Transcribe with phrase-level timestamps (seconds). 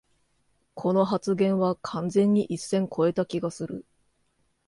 [0.73, 3.85] この発言は完全に一線こえた気がする